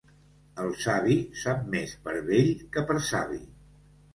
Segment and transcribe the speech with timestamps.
[0.63, 3.43] El savi sap més per vell que per savi.